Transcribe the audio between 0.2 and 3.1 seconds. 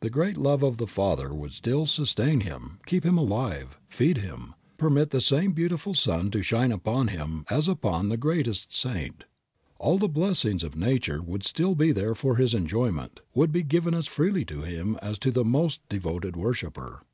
love of the Father would still sustain him, keep